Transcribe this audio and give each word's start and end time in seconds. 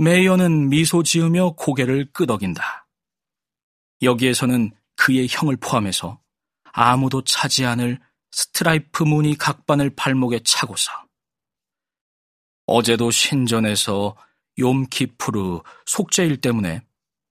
메이어는 0.00 0.68
미소 0.68 1.02
지으며 1.02 1.54
고개를 1.56 2.12
끄덕인다. 2.12 2.86
여기에서는 4.00 4.70
그의 4.94 5.26
형을 5.28 5.56
포함해서 5.56 6.20
아무도 6.72 7.24
차지 7.24 7.66
않을 7.66 7.98
스트라이프 8.30 9.02
무늬 9.02 9.36
각반을 9.36 9.90
발목에 9.96 10.40
차고서 10.44 10.92
어제도 12.66 13.10
신전에서 13.10 14.16
욤키푸르 14.58 15.62
속죄일 15.86 16.40
때문에 16.40 16.80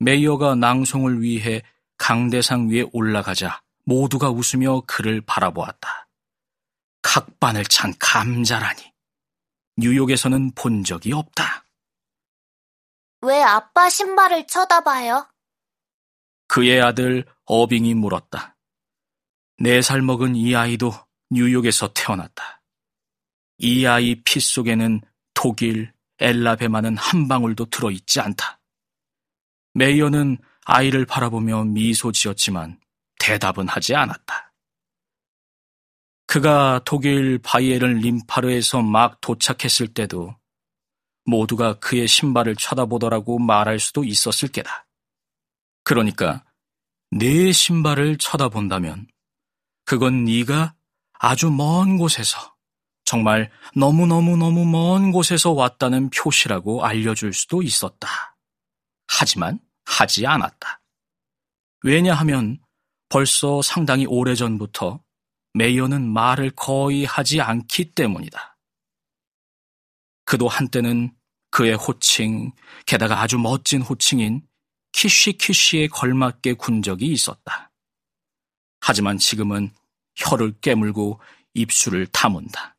메이어가 0.00 0.56
낭송을 0.56 1.22
위해 1.22 1.62
강대상 1.96 2.70
위에 2.70 2.86
올라가자 2.92 3.62
모두가 3.84 4.30
웃으며 4.30 4.82
그를 4.86 5.20
바라보았다. 5.20 6.08
각반을 7.02 7.64
찬 7.66 7.94
감자라니. 8.00 8.82
뉴욕에서는 9.76 10.52
본 10.56 10.82
적이 10.82 11.12
없다. 11.12 11.57
왜 13.22 13.42
아빠 13.42 13.88
신발을 13.90 14.46
쳐다봐요? 14.46 15.28
그의 16.46 16.80
아들 16.80 17.24
어빙이 17.44 17.94
물었다. 17.94 18.56
네 19.60 19.80
살 19.82 20.02
먹은 20.02 20.36
이 20.36 20.54
아이도 20.54 20.92
뉴욕에서 21.30 21.92
태어났다. 21.92 22.62
이 23.58 23.84
아이 23.86 24.22
피 24.22 24.38
속에는 24.40 25.00
독일, 25.34 25.92
엘라베마는 26.20 26.96
한 26.96 27.26
방울도 27.28 27.66
들어있지 27.66 28.20
않다. 28.20 28.60
메이어는 29.74 30.38
아이를 30.64 31.06
바라보며 31.06 31.64
미소 31.64 32.12
지었지만 32.12 32.80
대답은 33.18 33.68
하지 33.68 33.94
않았다. 33.94 34.52
그가 36.26 36.80
독일 36.84 37.38
바이에른 37.38 37.98
림파르에서 37.98 38.82
막 38.82 39.20
도착했을 39.20 39.88
때도 39.88 40.36
모두가 41.28 41.74
그의 41.74 42.08
신발을 42.08 42.56
쳐다보더라고 42.56 43.38
말할 43.38 43.78
수도 43.78 44.02
있었을 44.02 44.48
게다. 44.48 44.86
그러니까 45.84 46.44
내 47.10 47.52
신발을 47.52 48.16
쳐다본다면 48.18 49.06
그건 49.84 50.24
네가 50.24 50.74
아주 51.12 51.50
먼 51.50 51.98
곳에서 51.98 52.54
정말 53.04 53.50
너무너무너무 53.74 54.64
먼 54.66 55.12
곳에서 55.12 55.52
왔다는 55.52 56.10
표시라고 56.10 56.84
알려줄 56.84 57.32
수도 57.32 57.62
있었다. 57.62 58.36
하지만 59.06 59.60
하지 59.84 60.26
않았다. 60.26 60.80
왜냐하면 61.82 62.58
벌써 63.08 63.62
상당히 63.62 64.06
오래전부터 64.06 65.02
메이어는 65.54 66.06
말을 66.06 66.50
거의 66.50 67.04
하지 67.04 67.40
않기 67.40 67.92
때문이다. 67.92 68.58
그도 70.26 70.46
한때는 70.46 71.17
그의 71.50 71.74
호칭, 71.74 72.52
게다가 72.86 73.20
아주 73.20 73.38
멋진 73.38 73.82
호칭인 73.82 74.42
키쉬키쉬에 74.92 75.88
걸맞게 75.88 76.54
군 76.54 76.82
적이 76.82 77.12
있었다. 77.12 77.70
하지만 78.80 79.18
지금은 79.18 79.72
혀를 80.16 80.60
깨물고 80.60 81.20
입술을 81.54 82.06
다문다. 82.08 82.76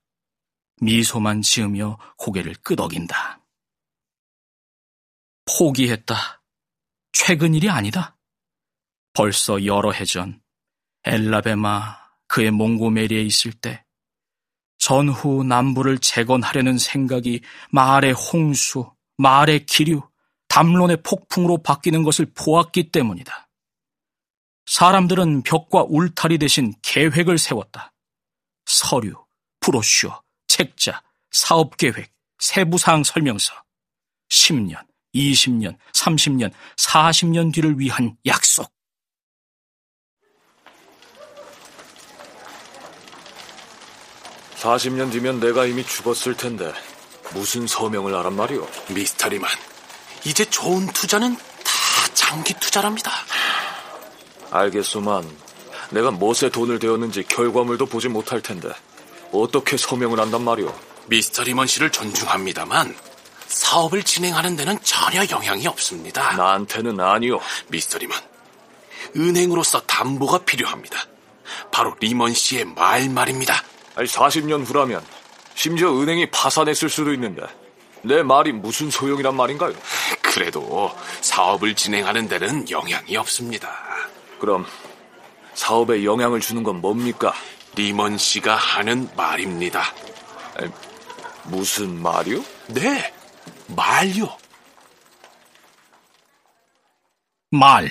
미소만 0.82 1.42
지으며 1.42 1.98
고개를 2.18 2.56
끄덕인다. 2.64 3.42
포기했다. 5.46 6.44
최근 7.12 7.54
일이 7.54 7.70
아니다. 7.70 8.18
벌써 9.14 9.66
여러 9.66 9.92
해 9.92 10.06
전, 10.06 10.42
엘라베마, 11.04 11.98
그의 12.28 12.52
몽고메리에 12.52 13.22
있을 13.24 13.52
때, 13.52 13.84
전후 14.80 15.44
남부를 15.44 16.00
재건하려는 16.00 16.78
생각이 16.78 17.42
말의 17.70 18.14
홍수, 18.14 18.92
말의 19.18 19.66
기류, 19.66 20.02
담론의 20.48 21.04
폭풍으로 21.04 21.62
바뀌는 21.62 22.04
것을 22.04 22.32
보았기 22.34 22.92
때문이다. 22.92 23.50
사람들은 24.66 25.44
벽과 25.44 25.86
울타리 25.88 26.38
대신 26.38 26.74
계획을 26.82 27.38
세웠다. 27.38 27.94
서류, 28.66 29.14
브로슈어, 29.60 30.22
책자, 30.48 31.02
사업계획, 31.32 32.12
세부사항 32.40 33.04
설명서, 33.04 33.54
10년, 34.30 34.86
20년, 35.14 35.78
30년, 35.94 36.52
40년 36.78 37.54
뒤를 37.54 37.80
위한 37.80 38.16
약속. 38.26 38.72
사십 44.60 44.92
년 44.92 45.10
뒤면 45.10 45.40
내가 45.40 45.66
이미 45.66 45.86
죽었을 45.86 46.36
텐데 46.36 46.74
무슨 47.34 47.66
서명을 47.66 48.14
하란 48.14 48.36
말이오? 48.36 48.68
미스터리만 48.90 49.50
이제 50.26 50.44
좋은 50.44 50.86
투자는 50.88 51.34
다 51.38 51.42
장기 52.14 52.54
투자랍니다. 52.56 53.10
알겠소만 54.52 55.26
내가 55.92 56.12
무엇에 56.12 56.50
돈을 56.50 56.80
대었는지 56.80 57.24
결과물도 57.24 57.86
보지 57.86 58.10
못할 58.10 58.42
텐데 58.42 58.68
어떻게 59.32 59.78
서명을 59.78 60.20
한단 60.20 60.44
말이오? 60.44 60.78
미스터 61.06 61.44
리먼 61.44 61.66
씨를 61.66 61.90
존중합니다만 61.94 62.94
사업을 63.48 64.04
진행하는 64.04 64.58
데는 64.58 64.78
전혀 64.84 65.26
영향이 65.30 65.68
없습니다. 65.68 66.36
나한테는 66.36 67.00
아니오. 67.00 67.40
미스터 67.70 67.98
리먼, 67.98 68.20
은행으로서 69.16 69.80
담보가 69.84 70.40
필요합니다. 70.40 71.00
바로 71.72 71.96
리먼 72.02 72.34
씨의 72.34 72.66
말 72.66 73.08
말입니다. 73.08 73.64
아니 74.00 74.08
40년 74.08 74.66
후라면 74.66 75.06
심지어 75.56 75.92
은행이 75.92 76.32
파산했을 76.32 76.88
수도 76.88 77.12
있는데 77.16 77.42
내 78.02 78.24
말이 78.24 78.54
무슨 78.54 78.90
소용이란 78.90 79.36
말인가요? 79.36 79.74
그래도 80.22 80.96
사업을 81.20 81.76
진행하는 81.76 82.30
데는 82.30 82.70
영향이 82.70 83.18
없습니다. 83.18 83.70
그럼 84.40 84.66
사업에 85.54 86.06
영향을 86.06 86.40
주는 86.40 86.64
건 86.64 86.80
뭡니까? 86.80 87.34
리먼 87.76 88.18
씨가 88.18 88.56
하는 88.56 89.10
말입니다. 89.18 89.84
아니, 90.56 90.72
무슨 91.44 92.02
말이요? 92.02 92.42
네, 92.68 93.14
말요. 93.68 94.38
말. 97.52 97.90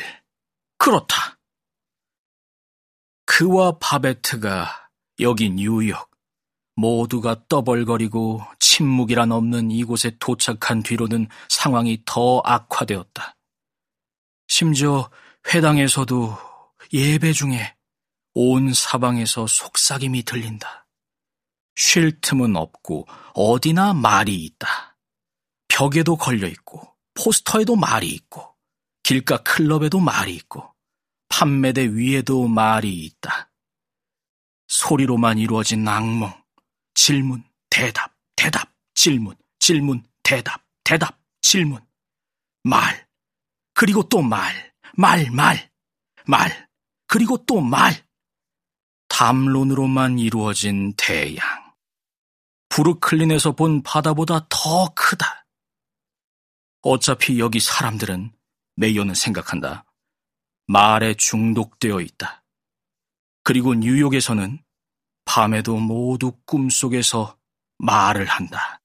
그렇다. 0.79 1.37
그와 3.27 3.77
바베트가 3.79 4.88
여기 5.21 5.51
뉴욕, 5.51 6.09
모두가 6.77 7.45
떠벌거리고 7.49 8.41
침묵이란 8.61 9.33
없는 9.33 9.73
이곳에 9.73 10.13
도착한 10.21 10.83
뒤로는 10.83 11.27
상황이 11.49 12.01
더 12.05 12.41
악화되었다. 12.45 13.37
심지어 14.47 15.11
회당에서도 15.53 16.37
예배 16.93 17.33
중에 17.33 17.75
온 18.35 18.73
사방에서 18.73 19.47
속삭임이 19.49 20.23
들린다. 20.23 20.87
쉴 21.75 22.21
틈은 22.21 22.57
없고 22.57 23.07
어디나 23.35 23.95
말이 23.95 24.45
있다. 24.45 24.97
벽에도 25.67 26.17
걸려 26.17 26.47
있고 26.47 26.95
포스터에도 27.15 27.75
말이 27.75 28.09
있고 28.09 28.55
길가 29.03 29.39
클럽에도 29.39 29.99
말이 29.99 30.35
있고 30.35 30.73
판매대 31.29 31.89
위에도 31.95 32.47
말이 32.47 33.05
있다. 33.05 33.48
소리로만 34.69 35.39
이루어진 35.39 35.87
악몽, 35.87 36.33
질문, 36.95 37.43
대답, 37.71 38.15
대답, 38.37 38.71
질문, 38.95 39.35
질문, 39.59 40.03
대답, 40.23 40.63
대답, 40.85 41.19
질문, 41.41 41.81
말, 42.63 43.07
그리고 43.75 44.03
또 44.09 44.23
말, 44.23 44.73
말, 44.95 45.31
말, 45.31 45.71
말, 46.27 46.69
그리고 47.07 47.39
또 47.45 47.61
말. 47.61 48.07
담론으로만 49.09 50.19
이루어진 50.19 50.93
대양. 50.97 51.73
브루클린에서 52.69 53.53
본 53.53 53.83
바다보다 53.83 54.47
더 54.49 54.93
크다. 54.95 55.47
어차피 56.83 57.41
여기 57.41 57.59
사람들은 57.59 58.33
메이어는 58.77 59.15
생각한다. 59.15 59.85
말에 60.67 61.15
중독되어 61.15 62.01
있다. 62.01 62.45
그리고 63.49 63.73
뉴욕에서는 63.73 64.59
밤에도 65.25 65.79
모두 65.79 66.33
꿈속에서 66.45 67.39
말을 67.79 68.27
한다. 68.27 68.83